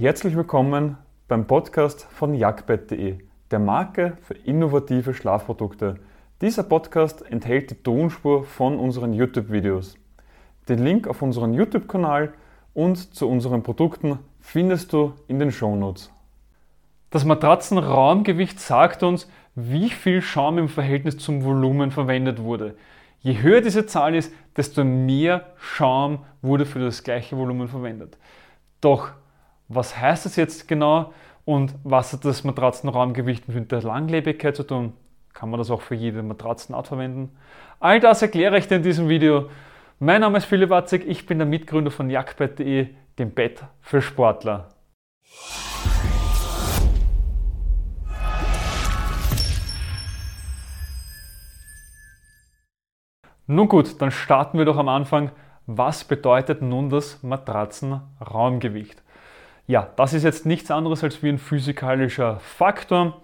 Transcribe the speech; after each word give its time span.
Herzlich 0.00 0.36
willkommen 0.36 0.96
beim 1.26 1.48
Podcast 1.48 2.04
von 2.04 2.32
jagdbett.de, 2.32 3.18
der 3.50 3.58
Marke 3.58 4.16
für 4.22 4.34
innovative 4.34 5.12
Schlafprodukte. 5.12 5.96
Dieser 6.40 6.62
Podcast 6.62 7.28
enthält 7.28 7.72
die 7.72 7.82
Tonspur 7.82 8.44
von 8.44 8.78
unseren 8.78 9.12
YouTube-Videos. 9.12 9.96
Den 10.68 10.84
Link 10.84 11.08
auf 11.08 11.20
unseren 11.20 11.52
YouTube-Kanal 11.52 12.32
und 12.74 13.12
zu 13.12 13.28
unseren 13.28 13.64
Produkten 13.64 14.20
findest 14.38 14.92
du 14.92 15.14
in 15.26 15.40
den 15.40 15.50
Shownotes. 15.50 16.12
Das 17.10 17.24
Matratzenraumgewicht 17.24 18.60
sagt 18.60 19.02
uns, 19.02 19.28
wie 19.56 19.90
viel 19.90 20.22
Schaum 20.22 20.58
im 20.58 20.68
Verhältnis 20.68 21.18
zum 21.18 21.42
Volumen 21.42 21.90
verwendet 21.90 22.40
wurde. 22.44 22.76
Je 23.18 23.42
höher 23.42 23.62
diese 23.62 23.84
Zahl 23.84 24.14
ist, 24.14 24.32
desto 24.56 24.84
mehr 24.84 25.46
Schaum 25.56 26.20
wurde 26.40 26.66
für 26.66 26.78
das 26.78 27.02
gleiche 27.02 27.36
Volumen 27.36 27.66
verwendet. 27.66 28.16
Doch 28.80 29.10
was 29.68 29.98
heißt 29.98 30.24
das 30.24 30.36
jetzt 30.36 30.66
genau 30.66 31.12
und 31.44 31.74
was 31.84 32.12
hat 32.12 32.24
das 32.24 32.42
Matratzenraumgewicht 32.42 33.48
mit 33.48 33.70
der 33.70 33.82
Langlebigkeit 33.82 34.56
zu 34.56 34.62
tun? 34.62 34.94
Kann 35.34 35.50
man 35.50 35.58
das 35.58 35.70
auch 35.70 35.82
für 35.82 35.94
jede 35.94 36.22
Matratzenart 36.22 36.88
verwenden? 36.88 37.36
All 37.78 38.00
das 38.00 38.22
erkläre 38.22 38.58
ich 38.58 38.66
dir 38.66 38.76
in 38.76 38.82
diesem 38.82 39.08
Video. 39.08 39.50
Mein 39.98 40.22
Name 40.22 40.38
ist 40.38 40.46
Philipp 40.46 40.70
Watzig, 40.70 41.06
ich 41.06 41.26
bin 41.26 41.38
der 41.38 41.46
Mitgründer 41.46 41.90
von 41.90 42.08
jagdbett.de, 42.08 42.88
dem 43.18 43.30
Bett 43.32 43.62
für 43.82 44.00
Sportler. 44.00 44.68
Nun 53.46 53.68
gut, 53.68 54.00
dann 54.00 54.10
starten 54.10 54.58
wir 54.58 54.64
doch 54.64 54.76
am 54.76 54.88
Anfang. 54.88 55.30
Was 55.66 56.04
bedeutet 56.04 56.62
nun 56.62 56.90
das 56.90 57.22
Matratzenraumgewicht? 57.22 59.02
Ja, 59.70 59.86
das 59.96 60.14
ist 60.14 60.22
jetzt 60.22 60.46
nichts 60.46 60.70
anderes 60.70 61.04
als 61.04 61.22
wie 61.22 61.28
ein 61.28 61.36
physikalischer 61.36 62.40
Faktor. 62.40 63.20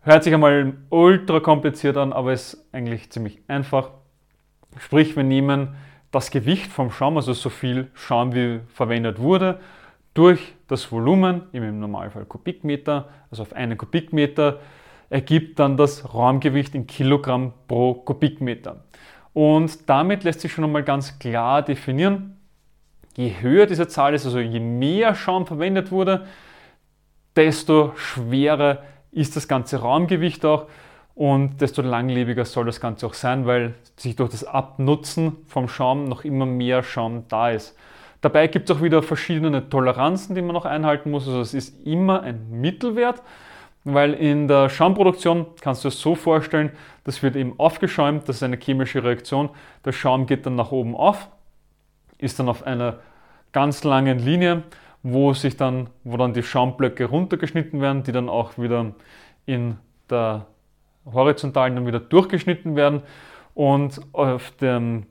Hört 0.00 0.24
sich 0.24 0.34
einmal 0.34 0.74
ultra 0.90 1.38
kompliziert 1.38 1.96
an, 1.96 2.12
aber 2.12 2.32
ist 2.32 2.66
eigentlich 2.72 3.12
ziemlich 3.12 3.38
einfach. 3.46 3.90
Sprich, 4.76 5.14
wir 5.14 5.22
nehmen 5.22 5.76
das 6.10 6.32
Gewicht 6.32 6.72
vom 6.72 6.90
Schaum, 6.90 7.16
also 7.16 7.32
so 7.32 7.48
viel 7.48 7.92
Schaum 7.94 8.34
wie 8.34 8.58
verwendet 8.66 9.20
wurde, 9.20 9.60
durch 10.14 10.54
das 10.66 10.90
Volumen, 10.90 11.42
im 11.52 11.78
Normalfall 11.78 12.24
Kubikmeter, 12.24 13.08
also 13.30 13.44
auf 13.44 13.52
einen 13.52 13.78
Kubikmeter, 13.78 14.58
ergibt 15.10 15.60
dann 15.60 15.76
das 15.76 16.12
Raumgewicht 16.12 16.74
in 16.74 16.88
Kilogramm 16.88 17.52
pro 17.68 17.94
Kubikmeter. 17.94 18.82
Und 19.32 19.88
damit 19.88 20.24
lässt 20.24 20.40
sich 20.40 20.52
schon 20.52 20.64
einmal 20.64 20.82
ganz 20.82 21.20
klar 21.20 21.62
definieren, 21.62 22.36
je 23.16 23.34
höher 23.40 23.66
diese 23.66 23.88
Zahl 23.88 24.14
ist, 24.14 24.24
also 24.24 24.38
je 24.38 24.60
mehr 24.60 25.14
Schaum 25.14 25.46
verwendet 25.46 25.90
wurde, 25.90 26.26
desto 27.36 27.92
schwerer 27.96 28.82
ist 29.10 29.36
das 29.36 29.48
ganze 29.48 29.78
Raumgewicht 29.78 30.44
auch 30.44 30.66
und 31.14 31.60
desto 31.60 31.82
langlebiger 31.82 32.44
soll 32.44 32.66
das 32.66 32.80
Ganze 32.80 33.06
auch 33.06 33.14
sein, 33.14 33.46
weil 33.46 33.74
sich 33.96 34.16
durch 34.16 34.30
das 34.30 34.44
Abnutzen 34.44 35.36
vom 35.46 35.68
Schaum 35.68 36.04
noch 36.04 36.24
immer 36.24 36.46
mehr 36.46 36.82
Schaum 36.82 37.24
da 37.28 37.50
ist. 37.50 37.76
Dabei 38.20 38.46
gibt 38.46 38.70
es 38.70 38.76
auch 38.76 38.82
wieder 38.82 39.02
verschiedene 39.02 39.68
Toleranzen, 39.68 40.34
die 40.34 40.42
man 40.42 40.54
noch 40.54 40.64
einhalten 40.64 41.10
muss. 41.10 41.26
Also 41.26 41.40
es 41.40 41.54
ist 41.54 41.86
immer 41.86 42.22
ein 42.22 42.50
Mittelwert 42.50 43.22
weil 43.84 44.14
in 44.14 44.48
der 44.48 44.70
Schaumproduktion 44.70 45.46
kannst 45.60 45.84
du 45.84 45.88
es 45.88 46.00
so 46.00 46.14
vorstellen, 46.14 46.72
das 47.04 47.22
wird 47.22 47.36
eben 47.36 47.58
aufgeschäumt, 47.58 48.28
das 48.28 48.36
ist 48.36 48.42
eine 48.42 48.56
chemische 48.56 49.04
Reaktion, 49.04 49.50
der 49.84 49.92
Schaum 49.92 50.26
geht 50.26 50.46
dann 50.46 50.56
nach 50.56 50.72
oben 50.72 50.96
auf, 50.96 51.28
ist 52.24 52.38
dann 52.38 52.48
auf 52.48 52.66
einer 52.66 52.98
ganz 53.52 53.84
langen 53.84 54.18
Linie, 54.18 54.62
wo 55.02 55.32
sich 55.34 55.56
dann, 55.56 55.88
wo 56.02 56.16
dann 56.16 56.32
die 56.32 56.42
Schaumblöcke 56.42 57.04
runtergeschnitten 57.04 57.80
werden, 57.80 58.02
die 58.02 58.12
dann 58.12 58.28
auch 58.28 58.58
wieder 58.58 58.92
in 59.46 59.76
der 60.10 60.46
horizontalen 61.04 61.76
dann 61.76 61.86
wieder 61.86 62.00
durchgeschnitten 62.00 62.76
werden 62.76 63.02
und 63.54 64.00
auf 64.12 64.50
dem, 64.52 65.04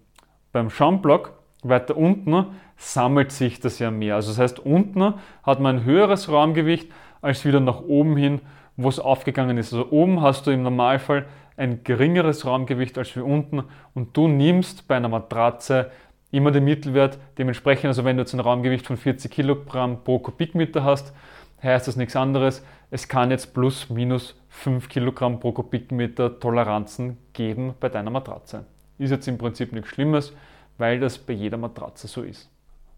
beim 0.52 0.70
Schaumblock 0.70 1.34
weiter 1.62 1.96
unten 1.96 2.48
sammelt 2.76 3.32
sich 3.32 3.60
das 3.60 3.80
ja 3.80 3.92
mehr. 3.92 4.16
Also 4.16 4.32
das 4.32 4.40
heißt, 4.40 4.60
unten 4.60 5.14
hat 5.44 5.60
man 5.60 5.78
ein 5.78 5.84
höheres 5.84 6.30
Raumgewicht 6.30 6.92
als 7.22 7.46
wieder 7.46 7.60
nach 7.60 7.82
oben 7.82 8.18
hin 8.18 8.42
wo 8.76 8.90
es 8.90 9.00
aufgegangen 9.00 9.58
ist. 9.58 9.74
Also 9.74 9.92
oben 9.92 10.22
hast 10.22 10.48
du 10.48 10.52
im 10.52 10.64
Normalfall 10.64 11.26
ein 11.56 11.84
geringeres 11.84 12.46
Raumgewicht 12.46 12.98
als 12.98 13.16
wie 13.16 13.22
unten 13.22 13.64
und 13.94 14.18
du 14.18 14.28
nimmst 14.28 14.88
bei 14.88 14.96
einer 14.98 15.10
Matratze 15.10 15.92
immer 16.34 16.52
den 16.52 16.66
Mittelwert. 16.66 17.20
Dementsprechend, 17.38 17.86
also 17.86 18.04
wenn 18.04 18.18
du 18.18 18.24
jetzt 18.24 18.34
ein 18.34 18.40
Raumgewicht 18.40 18.88
von 18.88 18.98
40 18.98 19.32
Kilogramm 19.32 20.04
pro 20.04 20.20
Kubikmeter 20.20 20.84
hast, 20.84 21.14
heißt 21.62 21.88
das 21.88 21.96
nichts 21.96 22.16
anderes. 22.16 22.66
Es 22.90 23.08
kann 23.08 23.32
jetzt 23.32 23.54
plus 23.54 23.90
minus 23.90 24.36
5 24.50 24.90
Kilogramm 24.90 25.40
pro 25.40 25.52
Kubikmeter 25.52 26.40
Toleranzen 26.40 27.18
geben 27.34 27.76
bei 27.80 27.88
deiner 27.88 28.10
Matratze. 28.10 28.66
Ist 28.98 29.12
jetzt 29.12 29.28
im 29.28 29.38
Prinzip 29.38 29.72
nichts 29.74 29.90
Schlimmes, 29.90 30.34
weil 30.80 31.00
das 31.00 31.20
bei 31.20 31.34
jeder 31.34 31.58
Matratze 31.58 32.08
so 32.08 32.24
ist. 32.24 32.50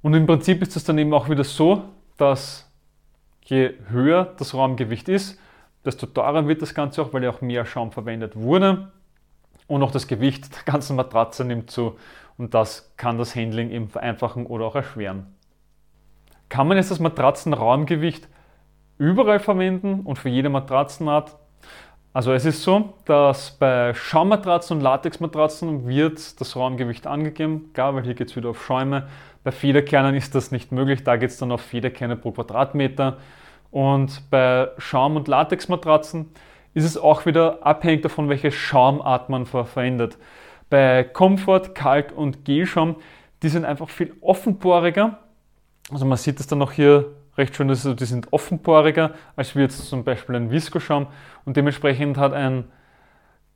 Und 0.01 0.13
im 0.13 0.25
Prinzip 0.25 0.61
ist 0.61 0.75
es 0.75 0.85
dann 0.85 0.97
eben 0.97 1.13
auch 1.13 1.29
wieder 1.29 1.43
so, 1.43 1.83
dass 2.17 2.71
je 3.43 3.73
höher 3.89 4.33
das 4.37 4.53
Raumgewicht 4.53 5.09
ist, 5.09 5.39
desto 5.83 6.05
teurer 6.07 6.47
wird 6.47 6.61
das 6.61 6.73
Ganze 6.73 7.01
auch, 7.01 7.13
weil 7.13 7.23
ja 7.23 7.31
auch 7.31 7.41
mehr 7.41 7.65
Schaum 7.65 7.91
verwendet 7.91 8.35
wurde. 8.35 8.91
Und 9.67 9.83
auch 9.83 9.91
das 9.91 10.07
Gewicht 10.07 10.55
der 10.55 10.73
ganzen 10.73 10.95
Matratze 10.95 11.43
nimmt 11.43 11.71
zu 11.71 11.97
und 12.37 12.53
das 12.53 12.93
kann 12.97 13.17
das 13.17 13.35
Handling 13.35 13.71
eben 13.71 13.87
vereinfachen 13.87 14.45
oder 14.45 14.65
auch 14.65 14.75
erschweren. 14.75 15.27
Kann 16.49 16.67
man 16.67 16.77
jetzt 16.77 16.91
das 16.91 16.99
Matratzenraumgewicht 16.99 18.27
überall 18.97 19.39
verwenden 19.39 20.01
und 20.01 20.19
für 20.19 20.29
jede 20.29 20.49
Matratzenart? 20.49 21.35
Also 22.13 22.31
es 22.31 22.45
ist 22.45 22.63
so, 22.63 22.93
dass 23.05 23.51
bei 23.51 23.93
Schaummatratzen 23.93 24.77
und 24.77 24.83
Latexmatratzen 24.83 25.87
wird 25.87 26.39
das 26.39 26.55
Raumgewicht 26.55 27.07
angegeben, 27.07 27.71
klar, 27.73 27.93
weil 27.95 28.03
hier 28.03 28.13
geht 28.13 28.29
es 28.29 28.35
wieder 28.35 28.49
auf 28.49 28.63
Schäume. 28.63 29.07
Bei 29.43 29.51
Federkernen 29.51 30.15
ist 30.15 30.33
das 30.33 30.51
nicht 30.51 30.71
möglich, 30.71 31.03
da 31.03 31.17
geht 31.17 31.31
es 31.31 31.37
dann 31.37 31.51
auf 31.51 31.61
Federkerne 31.61 32.15
pro 32.15 32.31
Quadratmeter. 32.31 33.17
Und 33.69 34.29
bei 34.29 34.69
Schaum- 34.77 35.17
und 35.17 35.27
Latexmatratzen 35.27 36.31
ist 36.75 36.83
es 36.83 36.97
auch 36.97 37.25
wieder 37.25 37.65
abhängig 37.65 38.03
davon, 38.03 38.29
welche 38.29 38.51
Schaumart 38.51 39.29
man 39.29 39.47
verwendet. 39.47 40.17
Bei 40.69 41.03
Comfort, 41.03 41.73
Kalt 41.73 42.11
und 42.11 42.45
Gelschaum, 42.45 42.97
die 43.41 43.49
sind 43.49 43.65
einfach 43.65 43.89
viel 43.89 44.13
offenporiger. 44.21 45.19
Also 45.89 46.05
man 46.05 46.17
sieht 46.17 46.39
es 46.39 46.47
dann 46.47 46.59
noch 46.59 46.73
hier 46.73 47.13
recht 47.37 47.55
schön, 47.55 47.69
dass 47.69 47.83
die 47.83 48.05
sind 48.05 48.31
offenporiger 48.33 49.13
als 49.35 49.55
wie 49.55 49.61
jetzt 49.61 49.87
zum 49.87 50.03
Beispiel 50.03 50.35
ein 50.35 50.51
Viskoschaum 50.51 51.07
und 51.45 51.57
dementsprechend 51.57 52.17
hat 52.17 52.33
ein 52.33 52.65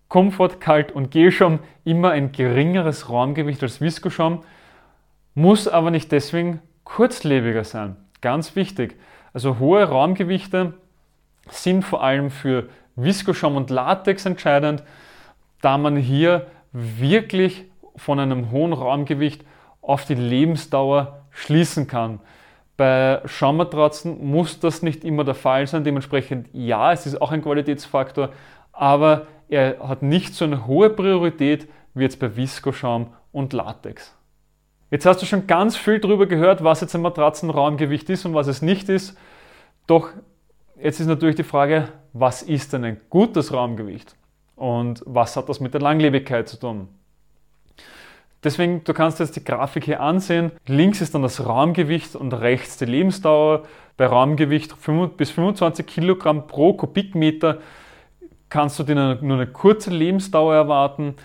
Comfort, 0.07 0.59
Kalt 0.59 0.91
und 0.91 1.11
Gelschaum 1.11 1.59
immer 1.83 2.11
ein 2.11 2.31
geringeres 2.31 3.09
Raumgewicht 3.09 3.61
als 3.61 3.79
Viskoschaum, 3.79 4.43
muss 5.35 5.67
aber 5.67 5.91
nicht 5.91 6.11
deswegen 6.11 6.61
kurzlebiger 6.83 7.63
sein. 7.63 7.95
Ganz 8.21 8.55
wichtig. 8.55 8.99
Also 9.33 9.59
hohe 9.59 9.83
Raumgewichte 9.83 10.73
sind 11.49 11.83
vor 11.83 12.03
allem 12.03 12.31
für 12.31 12.69
Viskoschaum 13.03 13.55
und 13.55 13.69
Latex 13.69 14.25
entscheidend, 14.25 14.83
da 15.61 15.77
man 15.77 15.97
hier 15.97 16.47
wirklich 16.71 17.65
von 17.95 18.19
einem 18.19 18.51
hohen 18.51 18.73
Raumgewicht 18.73 19.43
auf 19.81 20.05
die 20.05 20.15
Lebensdauer 20.15 21.21
schließen 21.31 21.87
kann. 21.87 22.19
Bei 22.77 23.21
Schaummatratzen 23.25 24.25
muss 24.25 24.59
das 24.59 24.81
nicht 24.81 25.03
immer 25.03 25.23
der 25.23 25.35
Fall 25.35 25.67
sein. 25.67 25.83
Dementsprechend 25.83 26.47
ja, 26.53 26.93
es 26.93 27.05
ist 27.05 27.21
auch 27.21 27.31
ein 27.31 27.41
Qualitätsfaktor, 27.41 28.29
aber 28.71 29.27
er 29.49 29.79
hat 29.85 30.01
nicht 30.01 30.33
so 30.33 30.45
eine 30.45 30.65
hohe 30.65 30.89
Priorität 30.89 31.67
wie 31.93 32.03
jetzt 32.03 32.19
bei 32.19 32.35
Viskoschaum 32.37 33.13
und 33.31 33.51
Latex. 33.51 34.15
Jetzt 34.91 35.05
hast 35.05 35.21
du 35.21 35.25
schon 35.25 35.45
ganz 35.45 35.75
viel 35.75 35.99
darüber 35.99 36.25
gehört, 36.25 36.63
was 36.63 36.81
jetzt 36.81 36.95
ein 36.95 37.01
Matratzenraumgewicht 37.01 38.09
ist 38.09 38.25
und 38.25 38.33
was 38.33 38.47
es 38.47 38.61
nicht 38.61 38.89
ist. 38.89 39.17
Doch 39.85 40.09
jetzt 40.81 40.99
ist 40.99 41.07
natürlich 41.07 41.35
die 41.35 41.43
Frage, 41.43 41.89
was 42.13 42.41
ist 42.41 42.73
denn 42.73 42.83
ein 42.83 43.01
gutes 43.09 43.53
Raumgewicht? 43.53 44.15
Und 44.55 45.03
was 45.05 45.37
hat 45.37 45.47
das 45.47 45.59
mit 45.59 45.73
der 45.73 45.81
Langlebigkeit 45.81 46.47
zu 46.49 46.57
tun? 46.57 46.89
Deswegen, 48.43 48.83
du 48.83 48.93
kannst 48.93 49.19
jetzt 49.19 49.35
die 49.35 49.43
Grafik 49.43 49.83
hier 49.83 50.01
ansehen. 50.01 50.51
Links 50.65 51.01
ist 51.01 51.13
dann 51.13 51.21
das 51.21 51.45
Raumgewicht 51.45 52.15
und 52.15 52.33
rechts 52.33 52.77
die 52.77 52.85
Lebensdauer. 52.85 53.63
Bei 53.97 54.05
Raumgewicht 54.05 54.75
bis 55.17 55.31
25 55.31 55.85
Kilogramm 55.85 56.47
pro 56.47 56.73
Kubikmeter 56.73 57.57
kannst 58.47 58.79
du 58.79 58.83
dir 58.83 58.95
nur 59.21 59.35
eine 59.35 59.47
kurze 59.47 59.91
Lebensdauer 59.91 60.55
erwarten. 60.55 61.15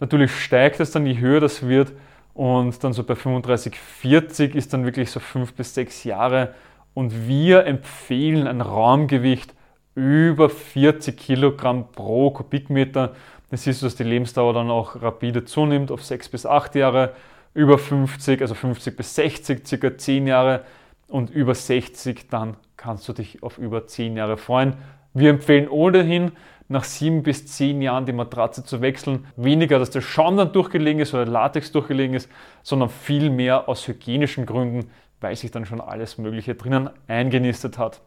Natürlich 0.00 0.32
steigt 0.32 0.80
es 0.80 0.90
dann, 0.90 1.06
je 1.06 1.18
höher 1.18 1.40
das 1.40 1.68
wird. 1.68 1.92
Und 2.34 2.82
dann 2.82 2.94
so 2.94 3.04
bei 3.04 3.14
35, 3.14 3.78
40 3.78 4.54
ist 4.54 4.72
dann 4.72 4.86
wirklich 4.86 5.10
so 5.10 5.20
fünf 5.20 5.52
bis 5.52 5.74
sechs 5.74 6.04
Jahre. 6.04 6.54
Und 6.94 7.26
wir 7.26 7.66
empfehlen 7.66 8.46
ein 8.46 8.60
Raumgewicht 8.60 9.54
über 9.94 10.48
40 10.48 11.16
Kilogramm 11.16 11.92
pro 11.92 12.30
Kubikmeter. 12.30 13.14
Das 13.50 13.66
ist, 13.66 13.82
dass 13.82 13.96
die 13.96 14.04
Lebensdauer 14.04 14.54
dann 14.54 14.70
auch 14.70 15.00
rapide 15.02 15.44
zunimmt 15.44 15.90
auf 15.90 16.04
sechs 16.04 16.28
bis 16.28 16.46
acht 16.46 16.74
Jahre, 16.74 17.14
über 17.54 17.78
50, 17.78 18.40
also 18.40 18.54
50 18.54 18.96
bis 18.96 19.14
60, 19.14 19.66
circa 19.66 19.96
10 19.96 20.26
Jahre 20.26 20.64
und 21.08 21.28
über 21.30 21.54
60 21.54 22.28
dann 22.30 22.56
kannst 22.78 23.06
du 23.08 23.12
dich 23.12 23.42
auf 23.42 23.58
über 23.58 23.86
10 23.86 24.16
Jahre 24.16 24.38
freuen. 24.38 24.74
Wir 25.12 25.28
empfehlen 25.28 25.68
ohnehin, 25.68 26.32
nach 26.68 26.84
7 26.84 27.22
bis 27.22 27.46
10 27.46 27.82
Jahren 27.82 28.06
die 28.06 28.14
Matratze 28.14 28.64
zu 28.64 28.80
wechseln. 28.80 29.26
Weniger, 29.36 29.78
dass 29.78 29.90
der 29.90 30.00
Schaum 30.00 30.38
dann 30.38 30.52
durchgelegen 30.52 31.02
ist 31.02 31.12
oder 31.12 31.26
Latex 31.26 31.70
durchgelegen 31.70 32.16
ist, 32.16 32.30
sondern 32.62 32.88
viel 32.88 33.28
mehr 33.28 33.68
aus 33.68 33.86
hygienischen 33.86 34.46
Gründen, 34.46 34.90
weil 35.22 35.36
sich 35.36 35.50
dann 35.50 35.66
schon 35.66 35.80
alles 35.80 36.18
Mögliche 36.18 36.54
drinnen 36.54 36.90
eingenistet 37.08 37.78
hat. 37.78 38.00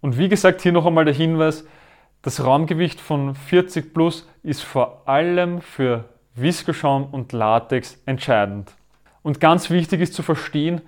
Und 0.00 0.18
wie 0.18 0.28
gesagt, 0.28 0.62
hier 0.62 0.72
noch 0.72 0.86
einmal 0.86 1.04
der 1.04 1.14
Hinweis, 1.14 1.66
das 2.22 2.44
Raumgewicht 2.44 3.00
von 3.00 3.34
40 3.34 3.94
plus 3.94 4.28
ist 4.42 4.62
vor 4.62 5.08
allem 5.08 5.60
für 5.60 6.04
Viskoschaum 6.34 7.06
und 7.12 7.32
Latex 7.32 8.00
entscheidend. 8.06 8.72
Und 9.22 9.40
ganz 9.40 9.70
wichtig 9.70 10.00
ist 10.00 10.14
zu 10.14 10.22
verstehen, 10.22 10.80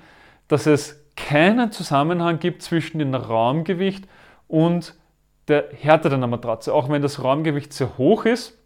dass 0.49 0.67
es 0.67 1.02
keinen 1.17 1.73
Zusammenhang 1.73 2.38
gibt 2.38 2.62
zwischen 2.62 2.99
dem 2.99 3.14
Raumgewicht 3.14 4.06
und 4.49 4.94
der 5.49 5.69
Härte 5.73 6.08
deiner 6.08 6.26
Matratze. 6.26 6.73
Auch 6.73 6.88
wenn 6.88 7.02
das 7.02 7.23
Raumgewicht 7.23 7.73
sehr 7.73 7.99
hoch 7.99 8.25
ist, 8.25 8.58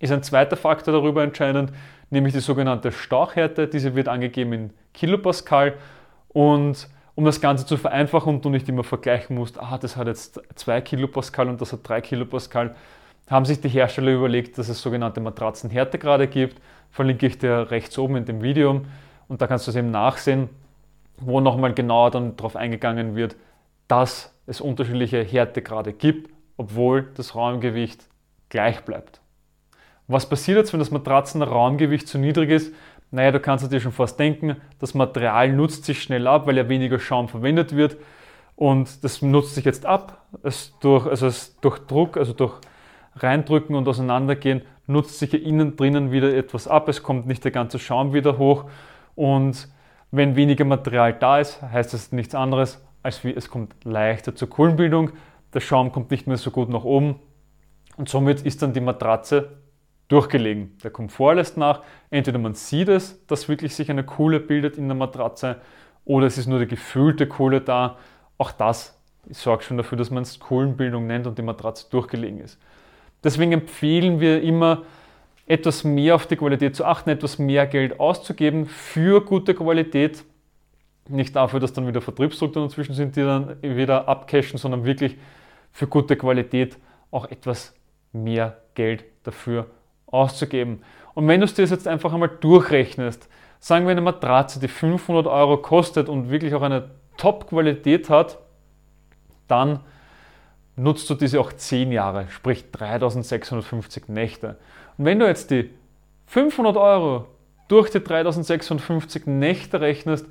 ist 0.00 0.12
ein 0.12 0.22
zweiter 0.22 0.56
Faktor 0.56 0.92
darüber 0.92 1.22
entscheidend, 1.22 1.72
nämlich 2.08 2.32
die 2.32 2.40
sogenannte 2.40 2.90
Stauchhärte. 2.90 3.68
Diese 3.68 3.94
wird 3.94 4.08
angegeben 4.08 4.52
in 4.52 4.70
Kilopascal 4.94 5.74
und 6.32 6.88
um 7.14 7.24
das 7.24 7.40
Ganze 7.40 7.66
zu 7.66 7.76
vereinfachen 7.76 8.34
und 8.34 8.44
du 8.44 8.50
nicht 8.50 8.68
immer 8.68 8.84
vergleichen 8.84 9.36
musst, 9.36 9.60
ah, 9.60 9.78
das 9.78 9.96
hat 9.96 10.06
jetzt 10.06 10.40
2 10.54 10.80
Kilopascal 10.80 11.48
und 11.48 11.60
das 11.60 11.72
hat 11.72 11.80
3 11.86 12.00
Kilopascal, 12.00 12.74
haben 13.28 13.44
sich 13.44 13.60
die 13.60 13.68
Hersteller 13.68 14.12
überlegt, 14.12 14.58
dass 14.58 14.68
es 14.68 14.80
sogenannte 14.80 15.20
Matratzenhärtegrade 15.20 16.26
gibt. 16.26 16.60
Verlinke 16.90 17.26
ich 17.26 17.38
dir 17.38 17.70
rechts 17.70 17.96
oben 17.98 18.16
in 18.16 18.24
dem 18.24 18.42
Video 18.42 18.82
und 19.28 19.40
da 19.40 19.46
kannst 19.46 19.66
du 19.66 19.70
es 19.70 19.76
eben 19.76 19.90
nachsehen, 19.90 20.48
wo 21.16 21.40
nochmal 21.40 21.74
genauer 21.74 22.10
dann 22.10 22.36
darauf 22.36 22.56
eingegangen 22.56 23.14
wird, 23.14 23.36
dass 23.86 24.34
es 24.46 24.60
unterschiedliche 24.60 25.22
Härtegrade 25.22 25.92
gibt, 25.92 26.30
obwohl 26.56 27.08
das 27.14 27.34
Raumgewicht 27.36 28.08
gleich 28.48 28.80
bleibt. 28.84 29.20
Was 30.08 30.28
passiert 30.28 30.58
jetzt, 30.58 30.72
wenn 30.72 30.80
das 30.80 30.90
Matratzenraumgewicht 30.90 32.08
zu 32.08 32.18
niedrig 32.18 32.50
ist? 32.50 32.74
Naja, 33.10 33.32
du 33.32 33.40
kannst 33.40 33.70
dir 33.70 33.80
schon 33.80 33.92
fast 33.92 34.18
denken, 34.18 34.56
das 34.78 34.94
Material 34.94 35.52
nutzt 35.52 35.84
sich 35.84 36.02
schnell 36.02 36.26
ab, 36.26 36.46
weil 36.46 36.56
ja 36.56 36.68
weniger 36.68 36.98
Schaum 36.98 37.28
verwendet 37.28 37.74
wird. 37.74 37.96
Und 38.54 39.02
das 39.02 39.22
nutzt 39.22 39.54
sich 39.54 39.64
jetzt 39.64 39.86
ab. 39.86 40.26
Es 40.42 40.74
durch, 40.80 41.06
also 41.06 41.26
es 41.26 41.58
durch 41.60 41.78
Druck, 41.78 42.16
also 42.16 42.32
durch 42.32 42.54
Reindrücken 43.16 43.74
und 43.74 43.88
Auseinandergehen, 43.88 44.62
nutzt 44.86 45.18
sich 45.18 45.30
hier 45.30 45.42
innen 45.42 45.76
drinnen 45.76 46.12
wieder 46.12 46.32
etwas 46.34 46.68
ab. 46.68 46.88
Es 46.88 47.02
kommt 47.02 47.26
nicht 47.26 47.42
der 47.42 47.50
ganze 47.50 47.78
Schaum 47.78 48.12
wieder 48.12 48.38
hoch. 48.38 48.66
Und 49.16 49.68
wenn 50.12 50.36
weniger 50.36 50.64
Material 50.64 51.12
da 51.14 51.38
ist, 51.40 51.62
heißt 51.62 51.94
das 51.94 52.12
nichts 52.12 52.34
anderes, 52.34 52.84
als 53.02 53.24
wie 53.24 53.34
es 53.34 53.48
kommt 53.48 53.74
leichter 53.84 54.34
zur 54.34 54.50
Kohlenbildung. 54.50 55.12
Der 55.54 55.60
Schaum 55.60 55.90
kommt 55.90 56.10
nicht 56.10 56.26
mehr 56.26 56.36
so 56.36 56.50
gut 56.50 56.68
nach 56.68 56.84
oben. 56.84 57.16
Und 57.96 58.08
somit 58.08 58.42
ist 58.42 58.62
dann 58.62 58.72
die 58.72 58.80
Matratze 58.80 59.59
durchgelegen. 60.10 60.76
Der 60.82 60.90
Komfort 60.90 61.34
lässt 61.34 61.56
nach. 61.56 61.82
Entweder 62.10 62.38
man 62.38 62.54
sieht 62.54 62.88
es, 62.88 63.24
dass 63.26 63.48
wirklich 63.48 63.74
sich 63.74 63.90
eine 63.90 64.04
Kohle 64.04 64.40
bildet 64.40 64.76
in 64.76 64.88
der 64.88 64.96
Matratze, 64.96 65.56
oder 66.04 66.26
es 66.26 66.38
ist 66.38 66.46
nur 66.46 66.58
die 66.58 66.66
gefühlte 66.66 67.26
Kohle 67.26 67.60
da. 67.60 67.96
Auch 68.36 68.52
das 68.52 68.98
sorgt 69.30 69.64
schon 69.64 69.76
dafür, 69.76 69.96
dass 69.96 70.10
man 70.10 70.22
es 70.22 70.40
Kohlenbildung 70.40 71.06
nennt 71.06 71.26
und 71.26 71.38
die 71.38 71.42
Matratze 71.42 71.86
durchgelegen 71.90 72.40
ist. 72.40 72.58
Deswegen 73.22 73.52
empfehlen 73.52 74.18
wir 74.18 74.42
immer, 74.42 74.82
etwas 75.46 75.82
mehr 75.82 76.14
auf 76.14 76.26
die 76.26 76.36
Qualität 76.36 76.76
zu 76.76 76.84
achten, 76.84 77.10
etwas 77.10 77.38
mehr 77.38 77.66
Geld 77.66 77.98
auszugeben 77.98 78.66
für 78.66 79.20
gute 79.20 79.52
Qualität. 79.52 80.24
Nicht 81.08 81.34
dafür, 81.34 81.58
dass 81.58 81.72
dann 81.72 81.88
wieder 81.88 82.00
Vertriebsstrukturen 82.00 82.68
dazwischen 82.68 82.94
sind, 82.94 83.16
die 83.16 83.22
dann 83.22 83.60
wieder 83.60 84.06
abcashen, 84.06 84.58
sondern 84.58 84.84
wirklich 84.84 85.16
für 85.72 85.88
gute 85.88 86.16
Qualität 86.16 86.78
auch 87.10 87.28
etwas 87.28 87.74
mehr 88.12 88.58
Geld 88.74 89.04
dafür 89.24 89.66
auszugeben. 90.10 90.82
Und 91.14 91.28
wenn 91.28 91.40
du 91.40 91.44
es 91.44 91.54
dir 91.54 91.64
jetzt 91.64 91.88
einfach 91.88 92.12
einmal 92.12 92.30
durchrechnest, 92.40 93.28
sagen 93.58 93.86
wir 93.86 93.92
eine 93.92 94.00
Matratze, 94.00 94.60
die 94.60 94.68
500 94.68 95.26
Euro 95.26 95.58
kostet 95.58 96.08
und 96.08 96.30
wirklich 96.30 96.54
auch 96.54 96.62
eine 96.62 96.90
Top-Qualität 97.16 98.08
hat, 98.08 98.38
dann 99.48 99.80
nutzt 100.76 101.10
du 101.10 101.14
diese 101.14 101.40
auch 101.40 101.52
10 101.52 101.92
Jahre, 101.92 102.26
sprich 102.30 102.70
3650 102.70 104.08
Nächte. 104.08 104.56
Und 104.96 105.04
wenn 105.04 105.18
du 105.18 105.26
jetzt 105.26 105.50
die 105.50 105.70
500 106.26 106.76
Euro 106.76 107.26
durch 107.68 107.90
die 107.90 108.02
3650 108.02 109.26
Nächte 109.26 109.80
rechnest, 109.80 110.26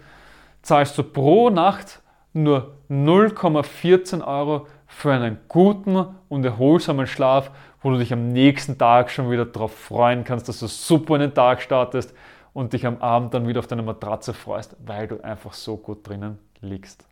zahlst 0.61 0.97
du 0.97 1.03
pro 1.03 1.49
Nacht 1.49 2.01
nur 2.33 2.75
0,14 2.89 4.25
Euro 4.25 4.67
für 4.91 5.13
einen 5.13 5.37
guten 5.47 6.03
und 6.27 6.43
erholsamen 6.43 7.07
Schlaf, 7.07 7.51
wo 7.81 7.91
du 7.91 7.97
dich 7.97 8.11
am 8.11 8.27
nächsten 8.27 8.77
Tag 8.77 9.11
schon 9.11 9.31
wieder 9.31 9.45
darauf 9.45 9.73
freuen 9.73 10.23
kannst, 10.23 10.49
dass 10.49 10.59
du 10.59 10.67
super 10.67 11.15
in 11.15 11.21
den 11.21 11.33
Tag 11.33 11.61
startest 11.61 12.13
und 12.53 12.73
dich 12.73 12.85
am 12.85 12.97
Abend 12.97 13.33
dann 13.33 13.47
wieder 13.47 13.59
auf 13.59 13.67
deine 13.67 13.83
Matratze 13.83 14.33
freust, 14.33 14.75
weil 14.85 15.07
du 15.07 15.23
einfach 15.23 15.53
so 15.53 15.77
gut 15.77 16.05
drinnen 16.05 16.39
liegst. 16.59 17.05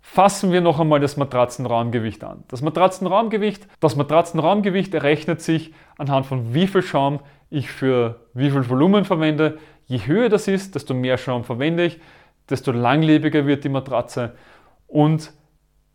Fassen 0.00 0.52
wir 0.52 0.60
noch 0.60 0.78
einmal 0.78 1.00
das 1.00 1.16
Matratzenraumgewicht 1.16 2.22
an. 2.22 2.44
Das 2.46 2.62
Matratzenraumgewicht, 2.62 3.66
das 3.80 3.96
Matratzenraumgewicht 3.96 4.94
errechnet 4.94 5.42
sich 5.42 5.74
anhand 5.98 6.26
von 6.26 6.54
wie 6.54 6.68
viel 6.68 6.82
Schaum 6.82 7.18
ich 7.50 7.70
für 7.70 8.20
wie 8.32 8.50
viel 8.50 8.70
Volumen 8.70 9.04
verwende. 9.04 9.58
Je 9.86 9.98
höher 10.06 10.28
das 10.28 10.46
ist, 10.46 10.76
desto 10.76 10.94
mehr 10.94 11.18
Schaum 11.18 11.42
verwende 11.42 11.84
ich, 11.84 12.00
desto 12.48 12.70
langlebiger 12.70 13.46
wird 13.46 13.64
die 13.64 13.68
Matratze 13.68 14.36
und 14.86 15.32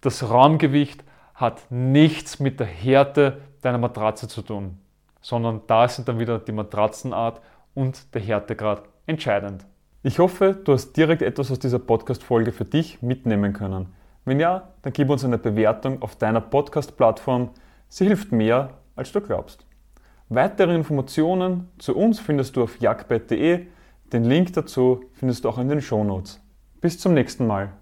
das 0.01 0.29
Raumgewicht 0.29 1.05
hat 1.41 1.63
nichts 1.69 2.39
mit 2.39 2.59
der 2.59 2.67
Härte 2.67 3.41
deiner 3.61 3.79
Matratze 3.79 4.27
zu 4.27 4.41
tun, 4.43 4.77
sondern 5.21 5.61
da 5.67 5.87
sind 5.87 6.07
dann 6.07 6.19
wieder 6.19 6.39
die 6.39 6.51
Matratzenart 6.51 7.41
und 7.73 8.13
der 8.13 8.21
Härtegrad 8.21 8.83
entscheidend. 9.07 9.65
Ich 10.03 10.19
hoffe, 10.19 10.53
du 10.63 10.73
hast 10.73 10.93
direkt 10.93 11.21
etwas 11.21 11.51
aus 11.51 11.59
dieser 11.59 11.79
Podcast-Folge 11.79 12.51
für 12.51 12.65
dich 12.65 13.01
mitnehmen 13.01 13.53
können. 13.53 13.87
Wenn 14.23 14.39
ja, 14.39 14.69
dann 14.83 14.93
gib 14.93 15.09
uns 15.09 15.25
eine 15.25 15.37
Bewertung 15.37 16.01
auf 16.01 16.15
deiner 16.15 16.41
Podcast-Plattform. 16.41 17.49
Sie 17.89 18.05
hilft 18.05 18.31
mehr, 18.31 18.69
als 18.95 19.11
du 19.11 19.21
glaubst. 19.21 19.65
Weitere 20.29 20.73
Informationen 20.75 21.69
zu 21.77 21.95
uns 21.95 22.19
findest 22.19 22.55
du 22.55 22.63
auf 22.63 22.79
jagdbett.de. 22.79 23.65
Den 24.13 24.23
Link 24.23 24.53
dazu 24.53 25.03
findest 25.13 25.43
du 25.43 25.49
auch 25.49 25.57
in 25.57 25.69
den 25.69 25.81
Shownotes. 25.81 26.39
Bis 26.81 26.99
zum 26.99 27.13
nächsten 27.13 27.47
Mal. 27.47 27.73